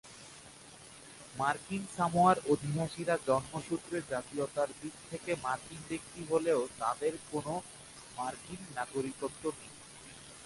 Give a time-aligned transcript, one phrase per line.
[1.35, 7.55] মার্কিন সামোয়ার অধিবাসীরা জন্মসূত্রে জাতীয়তার দিকে থেকে মার্কিন ব্যক্তি হলেও তাদের কোনও
[8.17, 9.71] মার্কিন নাগরিকত্ব নেই।